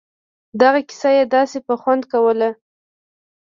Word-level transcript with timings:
دغه 0.61 0.79
کيسه 0.87 1.09
يې 1.17 1.23
داسې 1.35 1.57
په 1.67 1.73
خوند 1.81 2.03
کوله. 2.11 2.49